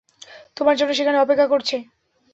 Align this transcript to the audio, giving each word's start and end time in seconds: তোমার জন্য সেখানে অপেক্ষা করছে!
তোমার 0.57 0.75
জন্য 0.79 0.91
সেখানে 0.95 1.17
অপেক্ষা 1.19 1.47
করছে! 1.47 1.75